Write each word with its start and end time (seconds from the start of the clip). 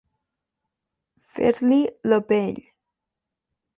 Fer-li 1.35 1.79
la 2.13 2.21
pell. 2.33 2.61